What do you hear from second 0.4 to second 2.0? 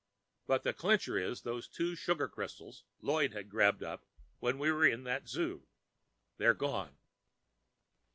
But the clincher is those two